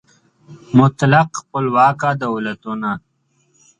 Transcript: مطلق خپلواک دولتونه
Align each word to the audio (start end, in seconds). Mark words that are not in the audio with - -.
مطلق 0.77 1.29
خپلواک 1.39 2.01
دولتونه 2.23 2.91